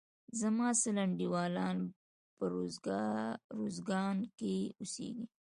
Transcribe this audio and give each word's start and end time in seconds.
زما 0.39 0.67
سل 0.81 0.97
انډيوالان 1.05 1.77
په 2.35 2.43
روزګان 3.61 4.17
کښي 4.37 4.57
اوسيږي. 4.79 5.25